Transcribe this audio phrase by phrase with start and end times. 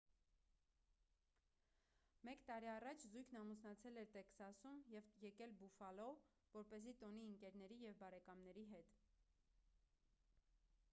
[2.29, 6.07] մեկ տարի առաջ զույգն ամուսնացել էր տեքսասում և եկել բուֆալո
[6.55, 8.97] որպեսզի տոնի ընկերների և բարեկամների հետ